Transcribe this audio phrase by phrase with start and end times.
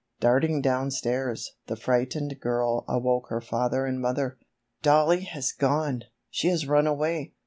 [0.19, 4.39] Darting downstairs, the frightened girl awoke her father and mother.
[4.81, 6.05] "Dollie has gone!
[6.31, 7.33] She has run away!"